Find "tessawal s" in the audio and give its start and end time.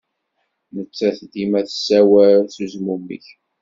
1.67-2.55